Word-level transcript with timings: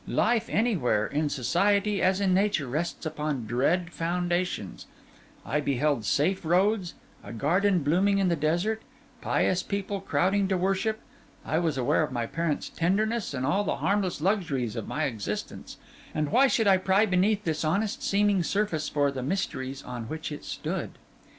Life 0.07 0.47
anywhere, 0.49 1.05
in 1.05 1.29
society 1.29 2.01
as 2.01 2.19
in 2.19 2.33
nature, 2.33 2.65
rests 2.65 3.05
upon 3.05 3.45
dread 3.45 3.91
foundations; 3.93 4.87
I 5.45 5.59
beheld 5.59 6.05
safe 6.05 6.43
roads, 6.43 6.95
a 7.23 7.31
garden 7.31 7.83
blooming 7.83 8.17
in 8.17 8.27
the 8.27 8.35
desert, 8.35 8.81
pious 9.21 9.61
people 9.61 10.01
crowding 10.01 10.47
to 10.47 10.57
worship; 10.57 11.01
I 11.45 11.59
was 11.59 11.77
aware 11.77 12.01
of 12.01 12.11
my 12.11 12.25
parents' 12.25 12.69
tenderness 12.69 13.31
and 13.35 13.45
all 13.45 13.63
the 13.63 13.75
harmless 13.75 14.21
luxuries 14.21 14.75
of 14.75 14.87
my 14.87 15.03
existence; 15.03 15.77
and 16.15 16.31
why 16.31 16.47
should 16.47 16.65
I 16.65 16.77
pry 16.77 17.05
beneath 17.05 17.43
this 17.43 17.63
honest 17.63 18.01
seeming 18.01 18.41
surface 18.41 18.89
for 18.89 19.11
the 19.11 19.21
mysteries 19.21 19.83
on 19.83 20.05
which 20.05 20.31
it 20.31 20.43
stood? 20.43 20.93